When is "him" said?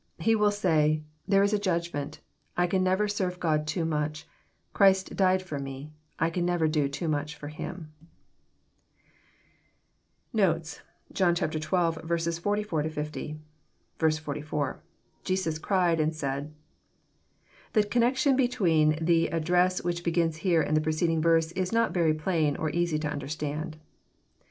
7.49-7.93